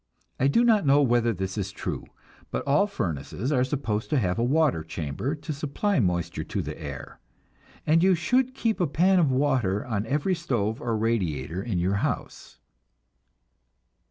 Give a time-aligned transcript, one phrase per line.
[0.39, 2.07] I do not know whether this is true,
[2.49, 6.75] but all furnaces are supposed to have a water chamber to supply moisture to the
[6.81, 7.19] air,
[7.85, 11.97] and you should keep a pan of water on every stove or radiator in your
[11.97, 12.57] house.